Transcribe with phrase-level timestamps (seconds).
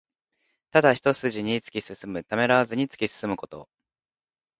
[0.71, 2.23] ただ一すじに突き進む。
[2.23, 3.69] ためらわずに突き進むこと。